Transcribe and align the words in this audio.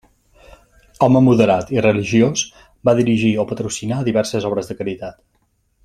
Home 1.07 1.21
moderat 1.25 1.69
i 1.75 1.83
religiós, 1.87 2.45
va 2.91 2.97
dirigir 3.01 3.31
o 3.45 3.47
patrocinar 3.53 4.01
diverses 4.11 4.49
obres 4.53 4.73
de 4.73 4.79
caritat. 4.81 5.21